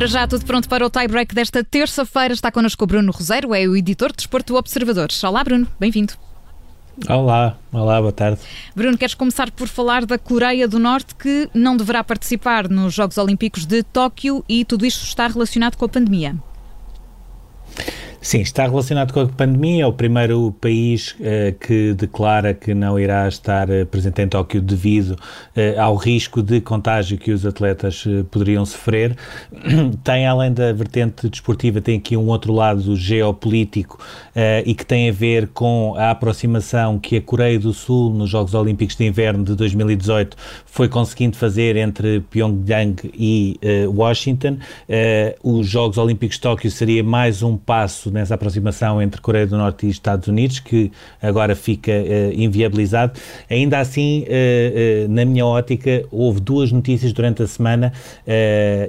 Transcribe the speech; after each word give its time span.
Para 0.00 0.06
já, 0.06 0.26
tudo 0.26 0.46
pronto 0.46 0.66
para 0.66 0.86
o 0.86 0.88
tie-break 0.88 1.34
desta 1.34 1.62
terça-feira. 1.62 2.32
Está 2.32 2.50
connosco 2.50 2.82
o 2.82 2.86
Bruno 2.86 3.12
Roseiro, 3.12 3.54
é 3.54 3.68
o 3.68 3.76
editor 3.76 4.08
de 4.12 4.16
Desporto 4.16 4.56
Observador. 4.56 5.08
Olá, 5.22 5.44
Bruno, 5.44 5.68
bem-vindo. 5.78 6.14
Olá, 7.06 7.58
olá, 7.70 8.00
boa 8.00 8.10
tarde. 8.10 8.40
Bruno, 8.74 8.96
queres 8.96 9.12
começar 9.12 9.50
por 9.50 9.68
falar 9.68 10.06
da 10.06 10.16
Coreia 10.16 10.66
do 10.66 10.78
Norte 10.78 11.14
que 11.14 11.50
não 11.52 11.76
deverá 11.76 12.02
participar 12.02 12.66
nos 12.66 12.94
Jogos 12.94 13.18
Olímpicos 13.18 13.66
de 13.66 13.82
Tóquio 13.82 14.42
e 14.48 14.64
tudo 14.64 14.86
isto 14.86 15.04
está 15.04 15.26
relacionado 15.26 15.76
com 15.76 15.84
a 15.84 15.88
pandemia? 15.90 16.34
Sim, 18.22 18.42
está 18.42 18.64
relacionado 18.64 19.14
com 19.14 19.20
a 19.20 19.26
pandemia. 19.26 19.84
É 19.84 19.86
o 19.86 19.94
primeiro 19.94 20.54
país 20.60 21.12
uh, 21.12 21.58
que 21.58 21.94
declara 21.94 22.52
que 22.52 22.74
não 22.74 23.00
irá 23.00 23.26
estar 23.26 23.70
uh, 23.70 23.86
presente 23.86 24.20
em 24.20 24.28
Tóquio 24.28 24.60
devido 24.60 25.12
uh, 25.12 25.80
ao 25.80 25.96
risco 25.96 26.42
de 26.42 26.60
contágio 26.60 27.16
que 27.16 27.32
os 27.32 27.46
atletas 27.46 28.04
poderiam 28.30 28.66
sofrer. 28.66 29.16
tem, 30.04 30.26
além 30.26 30.52
da 30.52 30.70
vertente 30.70 31.30
desportiva, 31.30 31.80
tem 31.80 31.96
aqui 31.96 32.14
um 32.14 32.26
outro 32.26 32.52
lado 32.52 32.94
geopolítico 32.94 33.98
e 34.64 34.74
que 34.74 34.84
tem 34.84 35.08
a 35.08 35.12
ver 35.12 35.48
com 35.48 35.94
a 35.96 36.10
aproximação 36.10 36.98
que 36.98 37.16
a 37.16 37.20
Coreia 37.20 37.58
do 37.58 37.72
Sul, 37.72 38.12
nos 38.12 38.30
Jogos 38.30 38.54
Olímpicos 38.54 38.96
de 38.96 39.04
Inverno 39.06 39.44
de 39.44 39.54
2018, 39.54 40.36
foi 40.66 40.88
conseguindo 40.88 41.36
fazer 41.36 41.76
entre 41.76 42.20
Pyongyang 42.20 42.96
e 43.14 43.58
Washington. 43.88 44.58
os 45.42 45.66
Jogos 45.66 45.98
Olímpicos 45.98 46.36
de 46.36 46.42
Tóquio 46.42 46.70
seria 46.70 47.02
mais 47.02 47.42
um 47.42 47.56
passo 47.56 48.09
nessa 48.12 48.34
aproximação 48.34 49.00
entre 49.00 49.20
Coreia 49.20 49.46
do 49.46 49.56
Norte 49.56 49.86
e 49.86 49.90
Estados 49.90 50.28
Unidos, 50.28 50.60
que 50.60 50.90
agora 51.22 51.54
fica 51.54 51.92
uh, 51.92 52.32
inviabilizado. 52.34 53.18
Ainda 53.48 53.78
assim, 53.78 54.24
uh, 54.24 55.08
na 55.08 55.24
minha 55.24 55.46
ótica, 55.46 56.04
houve 56.10 56.40
duas 56.40 56.72
notícias 56.72 57.12
durante 57.12 57.42
a 57.42 57.46
semana 57.46 57.92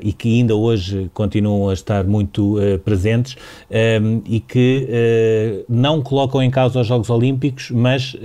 e 0.01 0.13
que 0.13 0.39
ainda 0.39 0.55
hoje 0.55 1.09
continuam 1.13 1.69
a 1.69 1.73
estar 1.73 2.03
muito 2.03 2.57
presentes 2.83 3.35
e 4.25 4.39
que 4.39 5.65
não 5.67 6.01
colocam 6.01 6.41
em 6.41 6.49
causa 6.49 6.79
os 6.79 6.87
Jogos 6.87 7.09
Olímpicos, 7.09 7.71
mas 7.71 8.15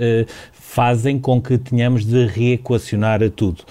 fazem 0.53 1.17
com 1.17 1.41
que 1.41 1.57
tenhamos 1.57 2.05
de 2.05 2.25
reequacionar 2.25 3.27
tudo. 3.31 3.63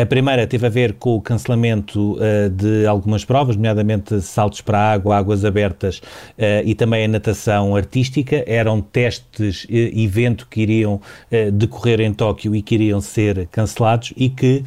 A 0.00 0.06
primeira 0.06 0.46
teve 0.46 0.66
a 0.66 0.70
ver 0.70 0.94
com 0.94 1.16
o 1.16 1.20
cancelamento 1.20 2.16
de 2.52 2.86
algumas 2.86 3.24
provas, 3.24 3.56
nomeadamente 3.56 4.20
saltos 4.20 4.60
para 4.60 4.78
a 4.78 4.92
água, 4.92 5.16
águas 5.16 5.44
abertas 5.44 6.00
e 6.64 6.74
também 6.74 7.04
a 7.04 7.08
natação 7.08 7.74
artística. 7.76 8.44
Eram 8.46 8.80
testes, 8.80 9.66
evento 9.68 10.46
que 10.50 10.60
iriam 10.62 11.00
decorrer 11.52 12.00
em 12.00 12.12
Tóquio 12.12 12.54
e 12.54 12.62
que 12.62 12.74
iriam 12.74 13.00
ser 13.00 13.46
cancelados 13.48 14.12
e 14.16 14.28
que 14.28 14.64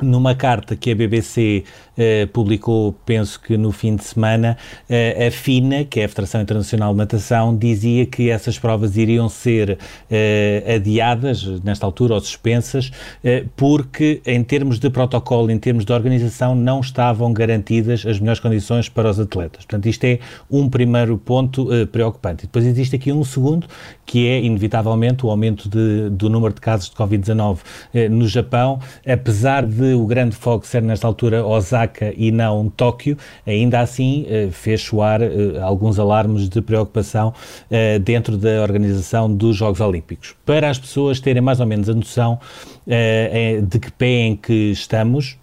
numa 0.00 0.34
carta 0.34 0.74
que 0.74 0.90
a 0.90 0.94
BBC 0.94 1.64
eh, 1.96 2.26
publicou, 2.32 2.94
penso 3.04 3.40
que 3.40 3.56
no 3.56 3.70
fim 3.70 3.96
de 3.96 4.04
semana, 4.04 4.56
eh, 4.88 5.26
a 5.28 5.30
FINA, 5.30 5.84
que 5.84 6.00
é 6.00 6.04
a 6.04 6.08
Federação 6.08 6.40
Internacional 6.40 6.92
de 6.92 6.98
Natação, 6.98 7.56
dizia 7.56 8.06
que 8.06 8.30
essas 8.30 8.58
provas 8.58 8.96
iriam 8.96 9.28
ser 9.28 9.78
eh, 10.10 10.74
adiadas, 10.76 11.44
nesta 11.62 11.86
altura, 11.86 12.14
ou 12.14 12.20
suspensas, 12.20 12.90
porque, 13.56 14.20
em 14.26 14.42
termos 14.42 14.78
de 14.78 14.90
protocolo, 14.90 15.50
em 15.50 15.58
termos 15.58 15.84
de 15.84 15.92
organização, 15.92 16.54
não 16.54 16.80
estavam 16.80 17.32
garantidas 17.32 18.04
as 18.06 18.18
melhores 18.18 18.40
condições 18.40 18.88
para 18.88 19.10
os 19.10 19.20
atletas. 19.20 19.64
Portanto, 19.64 19.86
isto 19.86 20.04
é 20.04 20.18
um 20.50 20.68
primeiro 20.68 21.16
ponto 21.18 21.68
preocupante. 21.90 22.44
E 22.44 22.46
depois 22.46 22.64
existe 22.64 22.96
aqui 22.96 23.12
um 23.12 23.24
segundo, 23.24 23.66
que 24.04 24.28
é, 24.28 24.40
inevitavelmente, 24.40 25.24
o 25.24 25.30
aumento 25.30 25.68
de, 25.68 26.10
do 26.10 26.28
número 26.28 26.54
de 26.54 26.60
casos 26.60 26.90
de 26.90 26.96
Covid-19 26.96 27.58
eh, 27.94 28.08
no 28.08 28.26
Japão, 28.26 28.80
apesar 29.06 29.66
de 29.66 29.94
o 29.94 30.06
grande 30.06 30.36
foco 30.36 30.66
ser 30.66 30.82
nesta 30.82 31.06
altura 31.06 31.44
Osaka 31.44 31.81
e 32.16 32.30
não 32.30 32.68
Tóquio, 32.68 33.16
ainda 33.46 33.80
assim 33.80 34.26
eh, 34.28 34.48
fez 34.50 34.82
soar 34.82 35.22
eh, 35.22 35.58
alguns 35.60 35.98
alarmes 35.98 36.48
de 36.48 36.60
preocupação 36.60 37.32
eh, 37.70 37.98
dentro 37.98 38.36
da 38.36 38.62
organização 38.62 39.32
dos 39.32 39.56
Jogos 39.56 39.80
Olímpicos. 39.80 40.34
Para 40.44 40.68
as 40.68 40.78
pessoas 40.78 41.20
terem 41.20 41.42
mais 41.42 41.60
ou 41.60 41.66
menos 41.66 41.88
a 41.88 41.94
noção 41.94 42.38
de 43.68 43.78
que 43.78 43.92
pé 43.92 44.06
em 44.06 44.36
que 44.36 44.72
estamos, 44.72 45.38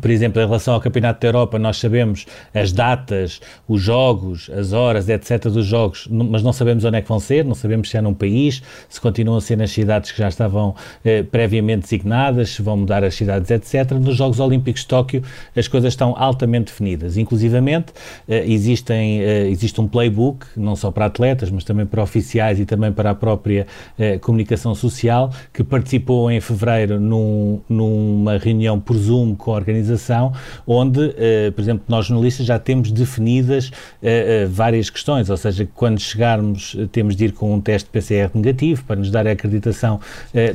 por 0.00 0.10
exemplo, 0.10 0.40
em 0.40 0.44
relação 0.44 0.74
ao 0.74 0.80
Campeonato 0.80 1.20
da 1.20 1.28
Europa, 1.28 1.58
nós 1.58 1.78
sabemos 1.78 2.26
as 2.54 2.72
datas, 2.72 3.40
os 3.66 3.80
jogos, 3.82 4.50
as 4.50 4.72
horas, 4.72 5.08
etc. 5.08 5.44
dos 5.48 5.66
jogos, 5.66 6.06
mas 6.10 6.42
não 6.42 6.52
sabemos 6.52 6.84
onde 6.84 6.98
é 6.98 7.02
que 7.02 7.08
vão 7.08 7.18
ser, 7.18 7.44
não 7.44 7.54
sabemos 7.54 7.90
se 7.90 7.96
é 7.96 8.00
num 8.00 8.14
país, 8.14 8.62
se 8.88 9.00
continuam 9.00 9.38
a 9.38 9.40
ser 9.40 9.56
nas 9.56 9.70
cidades 9.70 10.12
que 10.12 10.18
já 10.18 10.28
estavam 10.28 10.74
eh, 11.04 11.22
previamente 11.22 11.82
designadas, 11.82 12.50
se 12.50 12.62
vão 12.62 12.76
mudar 12.76 13.02
as 13.02 13.14
cidades, 13.14 13.50
etc. 13.50 13.92
Nos 13.92 14.16
Jogos 14.16 14.38
Olímpicos 14.38 14.82
de 14.82 14.88
Tóquio, 14.88 15.22
as 15.56 15.66
coisas 15.66 15.92
estão 15.92 16.14
altamente 16.16 16.66
definidas. 16.66 17.16
Inclusivamente, 17.16 17.92
eh, 18.28 18.44
existem, 18.46 19.22
eh, 19.22 19.48
existe 19.48 19.80
um 19.80 19.88
playbook, 19.88 20.46
não 20.56 20.76
só 20.76 20.90
para 20.90 21.06
atletas, 21.06 21.50
mas 21.50 21.64
também 21.64 21.84
para 21.84 22.02
oficiais 22.02 22.60
e 22.60 22.64
também 22.64 22.92
para 22.92 23.10
a 23.10 23.14
própria 23.14 23.66
eh, 23.98 24.18
comunicação 24.18 24.74
social, 24.74 25.32
que 25.52 25.64
participou 25.64 26.30
em 26.30 26.40
fevereiro 26.40 27.00
num, 27.00 27.60
numa 27.68 28.38
reunião 28.38 28.78
por 28.78 28.96
Zoom 28.96 29.34
com 29.34 29.52
a 29.52 29.54
organização 29.54 29.79
organização, 29.80 30.32
onde, 30.66 31.00
uh, 31.00 31.52
por 31.54 31.60
exemplo, 31.60 31.84
nós 31.88 32.06
jornalistas 32.06 32.46
já 32.46 32.58
temos 32.58 32.90
definidas 32.90 33.68
uh, 33.68 34.48
várias 34.48 34.90
questões, 34.90 35.30
ou 35.30 35.36
seja, 35.36 35.68
quando 35.74 35.98
chegarmos 35.98 36.76
temos 36.92 37.16
de 37.16 37.26
ir 37.26 37.32
com 37.32 37.54
um 37.54 37.60
teste 37.60 37.88
PCR 37.88 38.30
negativo, 38.34 38.84
para 38.84 38.96
nos 38.96 39.10
dar 39.10 39.26
a 39.26 39.32
acreditação 39.32 40.00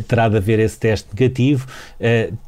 terá 0.07 0.29
de 0.29 0.37
haver 0.37 0.59
esse 0.59 0.77
teste 0.79 1.07
negativo, 1.13 1.67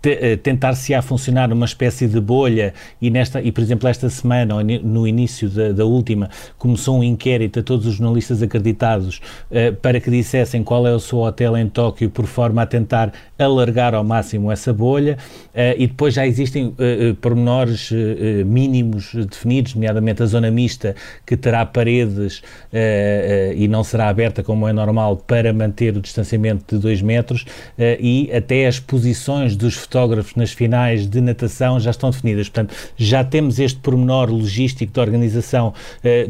te, 0.01 0.37
tentar-se 0.37 0.93
a 0.93 1.01
funcionar 1.01 1.51
uma 1.51 1.65
espécie 1.65 2.07
de 2.07 2.19
bolha 2.19 2.73
e, 3.01 3.09
nesta, 3.09 3.41
e 3.41 3.51
por 3.51 3.61
exemplo, 3.61 3.87
esta 3.87 4.09
semana, 4.09 4.55
ou 4.55 4.63
no 4.63 5.07
início 5.07 5.49
da, 5.49 5.71
da 5.71 5.85
última, 5.85 6.29
começou 6.57 6.99
um 6.99 7.03
inquérito 7.03 7.59
a 7.59 7.63
todos 7.63 7.85
os 7.85 7.95
jornalistas 7.95 8.41
acreditados 8.41 9.21
para 9.81 9.99
que 9.99 10.09
dissessem 10.09 10.63
qual 10.63 10.85
é 10.87 10.93
o 10.93 10.99
seu 10.99 11.19
hotel 11.19 11.57
em 11.57 11.67
Tóquio, 11.67 12.09
por 12.09 12.25
forma 12.25 12.61
a 12.61 12.65
tentar 12.65 13.11
alargar 13.37 13.93
ao 13.93 14.03
máximo 14.03 14.51
essa 14.51 14.73
bolha, 14.73 15.17
e 15.77 15.87
depois 15.87 16.13
já 16.13 16.25
existem 16.27 16.66
uh, 16.69 17.15
pormenores 17.15 17.91
uh, 17.91 17.95
mínimos 18.45 19.13
definidos, 19.13 19.73
nomeadamente 19.75 20.23
a 20.23 20.25
zona 20.25 20.51
mista, 20.51 20.95
que 21.25 21.35
terá 21.35 21.65
paredes 21.65 22.39
uh, 22.39 23.53
e 23.55 23.67
não 23.67 23.83
será 23.83 24.09
aberta 24.09 24.43
como 24.43 24.67
é 24.67 24.73
normal 24.73 25.17
para 25.17 25.53
manter 25.53 25.95
o 25.97 26.01
distanciamento 26.01 26.75
de 26.75 26.81
2 26.81 27.01
metros 27.01 27.45
e 27.99 28.29
até 28.33 28.67
as 28.67 28.79
posições 28.79 29.55
dos 29.55 29.75
fotógrafos 29.75 30.35
nas 30.35 30.51
finais 30.51 31.07
de 31.07 31.21
natação 31.21 31.79
já 31.79 31.91
estão 31.91 32.09
definidas. 32.09 32.49
Portanto, 32.49 32.75
já 32.95 33.23
temos 33.23 33.59
este 33.59 33.79
pormenor 33.79 34.29
logístico 34.29 34.91
de 34.91 34.99
organização 34.99 35.73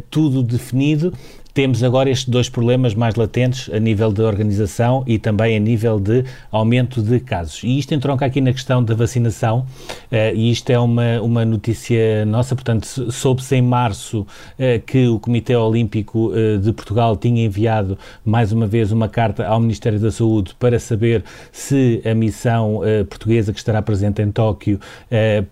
tudo 0.09 0.43
definido 0.43 1.13
temos 1.57 1.81
agora 1.81 2.07
estes 2.07 2.29
dois 2.29 2.47
problemas 2.47 2.94
mais 2.94 3.16
latentes 3.16 3.68
a 3.73 3.79
nível 3.79 4.13
de 4.13 4.22
organização 4.22 5.03
e 5.07 5.18
também 5.18 5.57
a 5.57 5.59
nível 5.59 6.00
de 6.00 6.23
aumento 6.51 7.01
de 7.01 7.19
casos. 7.19 7.63
E 7.63 7.79
isto 7.79 7.95
entronca 7.95 8.23
aqui 8.28 8.40
na 8.40 8.53
questão 8.53 8.84
da 8.84 8.94
vacinação, 8.94 9.66
uh, 10.12 10.35
e 10.35 10.51
isto 10.51 10.69
é 10.69 10.78
uma, 10.78 11.19
uma 11.19 11.44
notícia 11.44 12.23
nossa, 12.28 12.53
portanto, 12.53 12.85
soube-se 13.12 13.56
em 13.56 13.63
março 13.63 14.19
uh, 14.19 14.79
que 14.85 15.07
o 15.07 15.17
Comitê 15.17 15.56
Olímpico 15.56 16.28
uh, 16.28 16.59
de 16.59 16.72
Portugal 16.73 17.17
tinha 17.17 17.44
enviado 17.44 17.97
mais 18.23 18.51
uma 18.51 18.67
vez 18.67 18.91
uma 18.91 19.09
carta 19.09 19.47
ao 19.47 19.59
Ministério 19.59 20.00
da 20.00 20.12
Saúde 20.12 20.53
para 20.59 20.78
saber 20.78 21.23
se 21.51 22.03
a 22.06 22.13
missão 22.13 22.81
portuguesa 23.09 23.51
que 23.51 23.57
estará 23.57 23.81
presente 23.81 24.22
em 24.22 24.31
Tóquio 24.31 24.79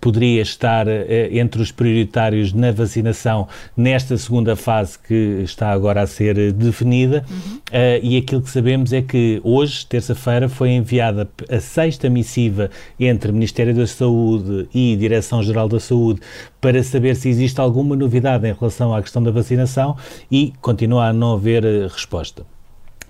poderia 0.00 0.42
estar 0.42 0.86
entre 1.30 1.62
os 1.62 1.72
prioritários 1.72 2.52
na 2.52 2.70
vacinação 2.70 3.48
nesta 3.76 4.16
segunda 4.16 4.54
fase 4.54 4.98
que 4.98 5.40
está 5.42 5.72
agora 5.72 5.95
agora 5.96 6.02
a 6.02 6.06
ser 6.06 6.38
eh, 6.38 6.52
definida, 6.52 7.24
uhum. 7.28 7.56
uh, 7.56 8.00
e 8.02 8.16
aquilo 8.16 8.42
que 8.42 8.50
sabemos 8.50 8.92
é 8.92 9.00
que 9.00 9.40
hoje, 9.42 9.86
terça-feira, 9.86 10.48
foi 10.48 10.70
enviada 10.70 11.28
a 11.50 11.60
sexta 11.60 12.10
missiva 12.10 12.70
entre 13.00 13.32
Ministério 13.32 13.74
da 13.74 13.86
Saúde 13.86 14.68
e 14.74 14.94
Direção-Geral 14.96 15.68
da 15.68 15.80
Saúde 15.80 16.20
para 16.60 16.82
saber 16.82 17.16
se 17.16 17.28
existe 17.28 17.60
alguma 17.60 17.96
novidade 17.96 18.46
em 18.46 18.52
relação 18.52 18.94
à 18.94 19.00
questão 19.00 19.22
da 19.22 19.30
vacinação 19.30 19.96
e 20.30 20.52
continua 20.60 21.06
a 21.06 21.12
não 21.12 21.34
haver 21.34 21.64
uh, 21.64 21.88
resposta 21.88 22.44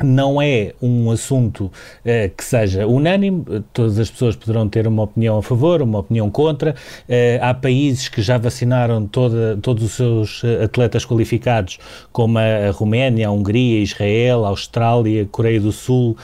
não 0.02 0.40
é 0.40 0.74
um 0.80 1.10
assunto 1.10 1.64
uh, 1.64 1.72
que 2.36 2.44
seja 2.44 2.86
unânime, 2.86 3.44
todas 3.72 3.98
as 3.98 4.10
pessoas 4.10 4.36
poderão 4.36 4.68
ter 4.68 4.86
uma 4.86 5.04
opinião 5.04 5.38
a 5.38 5.42
favor, 5.42 5.80
uma 5.80 6.00
opinião 6.00 6.30
contra. 6.30 6.74
Uh, 7.08 7.40
há 7.40 7.54
países 7.54 8.08
que 8.08 8.20
já 8.20 8.36
vacinaram 8.36 9.06
toda, 9.06 9.56
todos 9.62 9.84
os 9.84 9.92
seus 9.92 10.42
eh, 10.44 10.64
atletas 10.64 11.04
qualificados, 11.04 11.78
como 12.12 12.38
a, 12.38 12.68
a 12.68 12.70
Roménia, 12.70 13.28
a 13.28 13.30
Hungria, 13.30 13.80
Israel, 13.80 14.44
Austrália, 14.44 15.26
Coreia 15.30 15.60
do 15.60 15.72
Sul, 15.72 16.16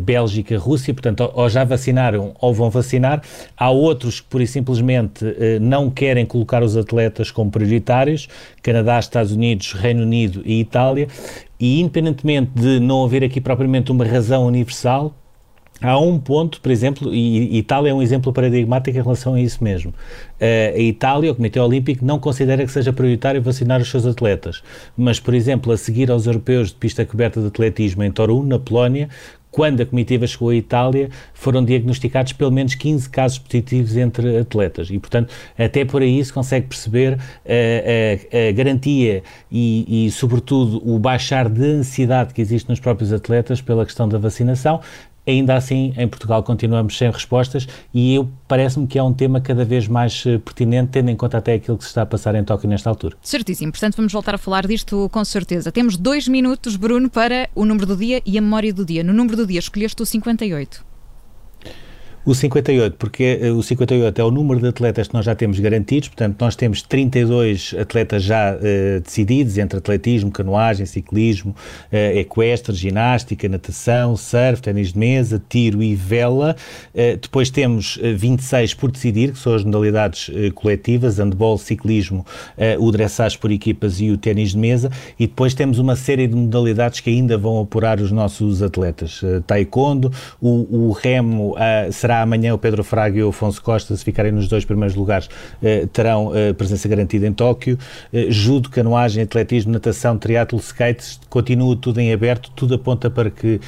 Bélgica, 0.00 0.58
Rússia, 0.58 0.94
portanto, 0.94 1.20
ou, 1.20 1.42
ou, 1.42 1.48
já 1.50 1.62
vacinaram 1.62 2.34
ou 2.40 2.54
vão 2.54 2.70
vacinar. 2.70 3.22
Há 3.56 3.70
outros 3.70 4.20
que, 4.20 4.26
por 4.26 4.40
e 4.40 4.46
simplesmente, 4.46 5.24
não 5.60 5.90
querem 5.90 6.24
colocar 6.24 6.62
os 6.62 6.76
atletas 6.76 7.30
como 7.30 7.50
prioritários, 7.50 8.26
Canadá, 8.62 8.98
Estados 8.98 9.32
Unidos, 9.32 9.72
Reino 9.72 10.02
Unido 10.02 10.42
e 10.46 10.60
Itália, 10.60 11.08
e 11.58 11.80
independentemente 11.80 12.50
de 12.54 12.80
não 12.80 13.04
haver 13.04 13.24
aqui 13.24 13.40
propriamente 13.40 13.90
uma 13.90 14.04
razão 14.04 14.46
universal, 14.46 15.14
Há 15.80 15.98
um 15.98 16.18
ponto, 16.18 16.60
por 16.60 16.72
exemplo, 16.72 17.12
e 17.14 17.58
Itália 17.58 17.90
é 17.90 17.94
um 17.94 18.00
exemplo 18.00 18.32
paradigmático 18.32 18.96
em 18.96 19.02
relação 19.02 19.34
a 19.34 19.40
isso 19.40 19.62
mesmo. 19.62 19.90
Uh, 19.90 20.74
a 20.74 20.78
Itália, 20.78 21.30
o 21.30 21.34
Comitê 21.34 21.60
Olímpico, 21.60 22.02
não 22.04 22.18
considera 22.18 22.64
que 22.64 22.72
seja 22.72 22.92
prioritário 22.94 23.42
vacinar 23.42 23.80
os 23.80 23.90
seus 23.90 24.06
atletas. 24.06 24.62
Mas, 24.96 25.20
por 25.20 25.34
exemplo, 25.34 25.70
a 25.70 25.76
seguir 25.76 26.10
aos 26.10 26.26
europeus 26.26 26.68
de 26.68 26.76
pista 26.76 27.04
coberta 27.04 27.40
de 27.40 27.48
atletismo 27.48 28.02
em 28.02 28.10
Torun, 28.10 28.42
na 28.44 28.58
Polónia, 28.58 29.10
quando 29.56 29.80
a 29.80 29.86
comitiva 29.86 30.26
chegou 30.26 30.50
à 30.50 30.54
Itália, 30.54 31.08
foram 31.32 31.64
diagnosticados 31.64 32.34
pelo 32.34 32.52
menos 32.52 32.74
15 32.74 33.08
casos 33.08 33.38
positivos 33.38 33.96
entre 33.96 34.36
atletas. 34.36 34.90
E, 34.90 34.98
portanto, 34.98 35.32
até 35.58 35.82
por 35.82 36.02
aí 36.02 36.22
se 36.22 36.30
consegue 36.30 36.66
perceber 36.66 37.14
a, 37.14 37.18
eh, 37.46 38.20
a, 38.30 38.36
eh, 38.36 38.48
a 38.50 38.52
garantia 38.52 39.22
e, 39.50 40.04
e, 40.04 40.10
sobretudo, 40.10 40.82
o 40.86 40.98
baixar 40.98 41.48
de 41.48 41.64
ansiedade 41.64 42.34
que 42.34 42.42
existe 42.42 42.68
nos 42.68 42.78
próprios 42.80 43.14
atletas 43.14 43.62
pela 43.62 43.86
questão 43.86 44.06
da 44.06 44.18
vacinação. 44.18 44.78
Ainda 45.26 45.56
assim, 45.56 45.92
em 45.96 46.06
Portugal 46.06 46.42
continuamos 46.42 46.96
sem 46.96 47.10
respostas 47.10 47.66
e 47.94 48.24
parece-me 48.46 48.86
que 48.86 48.98
é 48.98 49.02
um 49.02 49.12
tema 49.12 49.40
cada 49.40 49.64
vez 49.64 49.88
mais 49.88 50.24
eh, 50.26 50.38
pertinente, 50.38 50.90
tendo 50.92 51.10
em 51.10 51.16
conta 51.16 51.38
até 51.38 51.54
aquilo 51.54 51.76
que 51.76 51.84
se 51.84 51.88
está 51.88 52.02
a 52.02 52.06
passar 52.06 52.34
em 52.34 52.44
Tóquio 52.44 52.68
nesta 52.68 52.88
altura. 52.88 53.16
Certíssimo, 53.22 53.72
portanto 53.72 53.96
vamos 53.96 54.12
voltar 54.12 54.34
a 54.34 54.38
falar 54.38 54.66
disto 54.66 55.08
com 55.10 55.24
certeza. 55.24 55.72
Temos 55.72 55.96
dois 55.96 56.28
minutos, 56.28 56.76
Bruno, 56.76 57.10
para 57.10 57.50
o 57.54 57.64
número 57.64 57.86
do 57.86 57.96
dia 57.96 58.22
e 58.24 58.38
a 58.38 58.40
memória 58.40 58.72
do 58.72 58.84
dia. 58.84 59.02
No 59.02 59.12
número 59.12 59.36
do 59.36 59.46
dia 59.46 59.58
escolheste 59.58 60.00
o 60.00 60.06
58. 60.06 60.95
O 62.26 62.34
58, 62.34 62.96
porque 62.98 63.38
eh, 63.40 63.52
o 63.52 63.62
58 63.62 64.20
é 64.20 64.24
o 64.24 64.32
número 64.32 64.60
de 64.60 64.66
atletas 64.66 65.06
que 65.06 65.14
nós 65.14 65.24
já 65.24 65.32
temos 65.36 65.60
garantidos, 65.60 66.08
portanto, 66.08 66.36
nós 66.40 66.56
temos 66.56 66.82
32 66.82 67.76
atletas 67.78 68.24
já 68.24 68.52
uh, 68.52 69.00
decididos 69.00 69.56
entre 69.58 69.78
atletismo, 69.78 70.32
canoagem, 70.32 70.84
ciclismo, 70.86 71.52
uh, 71.52 72.18
equestre, 72.18 72.74
ginástica, 72.74 73.48
natação, 73.48 74.16
surf, 74.16 74.60
ténis 74.60 74.92
de 74.92 74.98
mesa, 74.98 75.40
tiro 75.48 75.80
e 75.80 75.94
vela. 75.94 76.56
Uh, 76.92 77.16
depois 77.16 77.48
temos 77.48 77.96
26 78.02 78.74
por 78.74 78.90
decidir, 78.90 79.30
que 79.30 79.38
são 79.38 79.54
as 79.54 79.62
modalidades 79.62 80.28
coletivas, 80.56 81.18
handball, 81.18 81.56
ciclismo, 81.56 82.26
o 82.80 82.90
dressage 82.90 83.38
por 83.38 83.52
equipas 83.52 84.00
e 84.00 84.10
o 84.10 84.18
ténis 84.18 84.50
de 84.50 84.58
mesa. 84.58 84.90
E 85.16 85.28
depois 85.28 85.54
temos 85.54 85.78
uma 85.78 85.94
série 85.94 86.26
de 86.26 86.34
modalidades 86.34 86.98
que 86.98 87.10
ainda 87.10 87.38
vão 87.38 87.60
apurar 87.60 88.00
os 88.00 88.10
nossos 88.10 88.62
atletas. 88.62 89.20
taekwondo, 89.46 90.12
o, 90.40 90.88
o 90.88 90.92
remo 90.92 91.54
será 91.92 92.15
amanhã 92.22 92.54
o 92.54 92.58
Pedro 92.58 92.82
Fraga 92.82 93.18
e 93.18 93.22
o 93.22 93.28
Afonso 93.28 93.62
Costa, 93.62 93.96
se 93.96 94.04
ficarem 94.04 94.32
nos 94.32 94.48
dois 94.48 94.64
primeiros 94.64 94.96
lugares, 94.96 95.28
eh, 95.62 95.86
terão 95.92 96.32
eh, 96.34 96.52
presença 96.52 96.88
garantida 96.88 97.26
em 97.26 97.32
Tóquio. 97.32 97.78
Eh, 98.12 98.26
judo, 98.30 98.70
canoagem, 98.70 99.22
atletismo, 99.22 99.72
natação, 99.72 100.16
triatlo, 100.18 100.58
skate, 100.58 101.18
continua 101.28 101.76
tudo 101.76 102.00
em 102.00 102.12
aberto, 102.12 102.50
tudo 102.54 102.74
aponta 102.74 103.10
para 103.10 103.30
que 103.30 103.60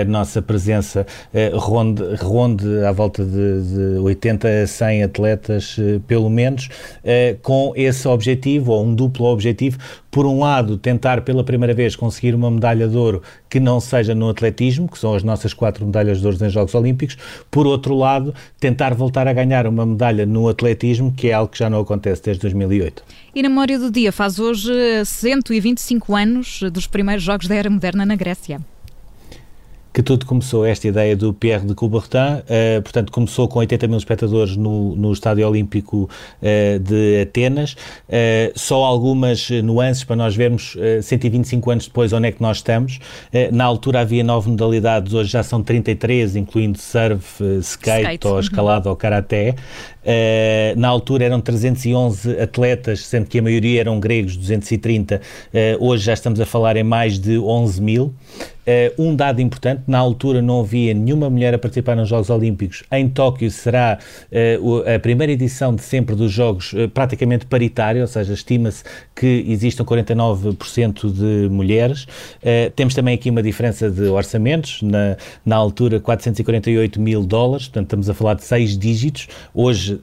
a 0.00 0.04
nossa 0.04 0.40
presença 0.40 1.06
ronde, 1.54 2.02
ronde 2.20 2.84
à 2.84 2.92
volta 2.92 3.24
de, 3.24 3.62
de 3.62 3.98
80 4.00 4.48
a 4.48 4.66
100 4.66 5.02
atletas, 5.04 5.76
pelo 6.06 6.30
menos, 6.30 6.68
com 7.42 7.72
esse 7.76 8.06
objetivo, 8.08 8.72
ou 8.72 8.84
um 8.84 8.94
duplo 8.94 9.26
objetivo, 9.26 9.78
por 10.10 10.26
um 10.26 10.40
lado, 10.40 10.76
tentar 10.76 11.20
pela 11.20 11.44
primeira 11.44 11.72
vez 11.72 11.94
conseguir 11.94 12.34
uma 12.34 12.50
medalha 12.50 12.88
de 12.88 12.96
ouro 12.96 13.22
que 13.48 13.60
não 13.60 13.78
seja 13.78 14.16
no 14.16 14.28
atletismo, 14.28 14.88
que 14.88 14.98
são 14.98 15.14
as 15.14 15.22
nossas 15.22 15.54
quatro 15.54 15.86
medalhas 15.86 16.20
de 16.20 16.26
ouro 16.26 16.44
em 16.44 16.50
Jogos 16.50 16.74
Olímpicos, 16.74 17.16
por 17.48 17.66
outro 17.66 17.77
lado, 17.86 18.34
tentar 18.58 18.94
voltar 18.94 19.28
a 19.28 19.32
ganhar 19.32 19.66
uma 19.66 19.84
medalha 19.84 20.26
no 20.26 20.48
atletismo, 20.48 21.12
que 21.12 21.28
é 21.28 21.32
algo 21.32 21.52
que 21.52 21.58
já 21.58 21.70
não 21.70 21.80
acontece 21.80 22.22
desde 22.22 22.42
2008. 22.42 23.02
E 23.34 23.42
na 23.42 23.48
memória 23.48 23.78
do 23.78 23.90
dia, 23.90 24.10
faz 24.10 24.38
hoje 24.38 24.72
125 25.04 26.14
anos 26.14 26.60
dos 26.72 26.86
primeiros 26.86 27.22
Jogos 27.22 27.46
da 27.46 27.54
Era 27.54 27.70
Moderna 27.70 28.04
na 28.04 28.16
Grécia 28.16 28.60
que 29.92 30.02
tudo 30.02 30.26
começou, 30.26 30.66
esta 30.66 30.86
ideia 30.86 31.16
do 31.16 31.32
Pierre 31.32 31.66
de 31.66 31.74
Coubertin, 31.74 32.18
uh, 32.18 32.82
portanto 32.82 33.10
começou 33.10 33.48
com 33.48 33.58
80 33.58 33.88
mil 33.88 33.98
espectadores 33.98 34.56
no, 34.56 34.94
no 34.94 35.12
Estádio 35.12 35.48
Olímpico 35.48 36.08
uh, 36.42 36.78
de 36.78 37.22
Atenas, 37.22 37.72
uh, 37.72 38.52
só 38.54 38.84
algumas 38.84 39.50
nuances 39.50 40.04
para 40.04 40.16
nós 40.16 40.36
vermos 40.36 40.76
125 41.02 41.70
anos 41.70 41.86
depois 41.86 42.12
onde 42.12 42.28
é 42.28 42.32
que 42.32 42.42
nós 42.42 42.58
estamos, 42.58 42.98
na 43.52 43.64
altura 43.64 44.00
havia 44.00 44.22
nove 44.22 44.50
modalidades, 44.50 45.12
hoje 45.12 45.30
já 45.30 45.42
são 45.42 45.62
33, 45.62 46.36
incluindo 46.36 46.78
surf, 46.78 47.42
skate, 47.60 48.02
skate. 48.02 48.26
ou 48.26 48.34
uhum. 48.34 48.40
escalada 48.40 48.86
uhum. 48.86 48.90
ou 48.90 48.96
karaté, 48.96 49.54
na 50.76 50.88
altura 50.88 51.24
eram 51.24 51.40
311 51.40 52.40
atletas, 52.40 53.06
sendo 53.06 53.26
que 53.26 53.38
a 53.38 53.42
maioria 53.42 53.80
eram 53.80 53.98
gregos, 54.00 54.36
230, 54.36 55.20
hoje 55.78 56.04
já 56.04 56.12
estamos 56.12 56.40
a 56.40 56.46
falar 56.46 56.76
em 56.76 56.84
mais 56.84 57.18
de 57.18 57.38
11 57.38 57.82
mil, 57.82 58.14
Uh, 58.68 59.02
um 59.02 59.16
dado 59.16 59.40
importante, 59.40 59.84
na 59.86 59.96
altura 59.96 60.42
não 60.42 60.60
havia 60.60 60.92
nenhuma 60.92 61.30
mulher 61.30 61.54
a 61.54 61.58
participar 61.58 61.96
nos 61.96 62.06
Jogos 62.06 62.28
Olímpicos. 62.28 62.82
Em 62.92 63.08
Tóquio 63.08 63.50
será 63.50 63.98
uh, 64.30 64.94
a 64.94 64.98
primeira 64.98 65.32
edição 65.32 65.74
de 65.74 65.80
sempre 65.80 66.14
dos 66.14 66.30
Jogos 66.30 66.74
uh, 66.74 66.86
praticamente 66.92 67.46
paritária, 67.46 68.02
ou 68.02 68.06
seja, 68.06 68.34
estima-se 68.34 68.84
que 69.16 69.42
existam 69.48 69.84
49% 69.84 71.10
de 71.10 71.48
mulheres. 71.48 72.06
temos 72.76 72.94
também 72.94 73.14
aqui 73.14 73.30
uma 73.30 73.42
diferença 73.42 73.90
de 73.90 74.02
orçamentos, 74.02 74.82
na, 74.82 75.16
na 75.46 75.56
altura 75.56 75.98
448 75.98 77.00
mil 77.00 77.24
dólares, 77.24 77.68
portanto 77.68 77.86
estamos 77.86 78.10
a 78.10 78.14
falar 78.14 78.34
de 78.34 78.44
seis 78.44 78.76
dígitos. 78.76 79.28
Hoje 79.54 79.94
uh, 79.94 79.98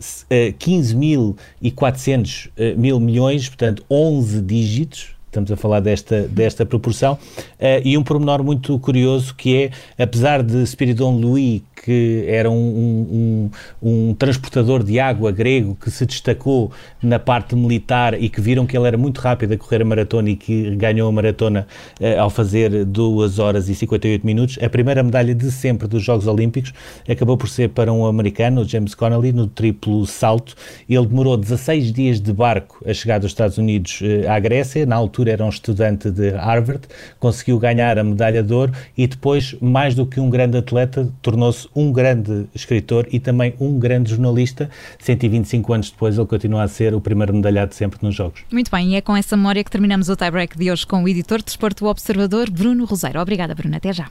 15.400 0.58 2.50
mil 2.76 3.00
milhões, 3.00 3.48
portanto 3.48 3.86
11 3.92 4.42
dígitos 4.42 5.15
estamos 5.36 5.52
a 5.52 5.58
falar 5.58 5.82
desta, 5.82 6.22
desta 6.30 6.66
proporção. 6.66 7.14
Uh, 7.60 7.84
e 7.84 7.98
um 7.98 8.04
pormenor 8.04 8.44
muito 8.44 8.80
curioso 8.80 9.36
que 9.36 9.70
é, 9.98 10.04
apesar 10.04 10.42
de 10.42 10.66
Spiridon 10.66 11.18
Louis, 11.18 11.62
que 11.84 12.26
era 12.28 12.50
um, 12.50 12.56
um, 12.56 13.52
um, 13.84 14.14
transportador 14.16 14.84
de 14.84 15.00
água 15.00 15.32
grego 15.32 15.78
que 15.80 15.92
se 15.92 16.06
destacou 16.06 16.72
na 17.02 17.20
parte 17.20 17.56
militar 17.56 18.20
e 18.20 18.30
que 18.30 18.42
viram 18.42 18.66
que 18.66 18.76
ele 18.76 18.88
era 18.88 18.98
muito 18.98 19.20
rápido 19.20 19.54
a 19.54 19.58
correr 19.58 19.82
a 19.82 19.86
maratona 19.86 20.30
e 20.30 20.36
que 20.36 20.76
ganhou 20.76 21.08
a 21.08 21.12
maratona 21.12 21.68
uh, 22.00 22.20
ao 22.22 22.30
fazer 22.30 22.86
2 22.86 23.40
horas 23.40 23.70
e 23.70 23.76
58 23.76 24.26
minutos, 24.26 24.58
a 24.64 24.70
primeira 24.70 25.04
medalha 25.04 25.36
de 25.36 25.52
sempre 25.52 25.88
dos 25.88 26.02
Jogos 26.02 26.28
Olímpicos 26.28 26.74
acabou 27.08 27.38
por 27.38 27.50
ser 27.50 27.70
para 27.70 27.92
um 27.92 28.06
americano, 28.06 28.66
James 28.66 28.96
Connolly, 28.96 29.34
no 29.34 29.48
triplo 29.48 30.06
salto. 30.06 30.56
Ele 30.90 31.06
demorou 31.06 31.38
16 31.38 31.92
dias 31.92 32.22
de 32.22 32.32
barco 32.32 32.84
a 32.88 32.94
chegar 32.94 33.20
dos 33.20 33.32
Estados 33.32 33.58
Unidos 33.58 34.00
uh, 34.02 34.30
à 34.30 34.40
Grécia, 34.40 34.86
na 34.86 34.96
altura 34.96 35.25
altura 35.26 35.32
era 35.32 35.46
um 35.46 35.50
estudante 35.50 36.12
de 36.12 36.30
Harvard, 36.32 36.82
conseguiu 37.20 37.58
ganhar 37.58 37.98
a 37.98 38.04
medalha 38.04 38.44
de 38.44 38.54
ouro 38.54 38.72
e 38.98 39.08
depois, 39.08 39.56
mais 39.62 39.96
do 39.96 40.06
que 40.06 40.20
um 40.20 40.30
grande 40.30 40.58
atleta, 40.58 41.12
tornou-se 41.22 41.68
um 41.76 41.92
grande 41.92 42.46
escritor 42.54 43.08
e 43.12 43.20
também 43.20 43.54
um 43.60 43.80
grande 43.80 44.12
jornalista. 44.12 44.70
125 45.00 45.74
anos 45.74 45.92
depois, 45.92 46.18
ele 46.18 46.28
continua 46.28 46.64
a 46.64 46.68
ser 46.68 46.94
o 46.94 47.02
primeiro 47.02 47.34
medalhado 47.34 47.74
sempre 47.74 48.00
nos 48.02 48.16
Jogos. 48.16 48.44
Muito 48.52 48.72
bem, 48.72 48.94
e 48.94 48.96
é 48.96 49.02
com 49.02 49.16
essa 49.16 49.36
memória 49.36 49.64
que 49.64 49.72
terminamos 49.72 50.10
o 50.10 50.16
tie-break 50.16 50.58
de 50.58 50.72
hoje 50.72 50.86
com 50.86 51.04
o 51.04 51.10
editor 51.10 51.40
de 51.40 51.46
Desporto 51.46 51.86
Observador, 51.86 52.50
Bruno 52.50 52.86
Roseiro. 52.86 53.20
Obrigada, 53.20 53.54
Bruno. 53.56 53.76
Até 53.76 53.92
já. 53.92 54.08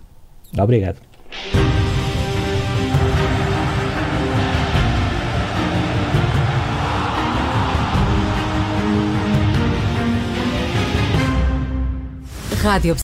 Obrigado. 0.58 0.98
Radio 12.64 12.94